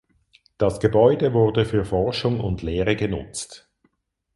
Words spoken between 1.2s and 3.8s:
wurde für Forschung und Lehre genutzt.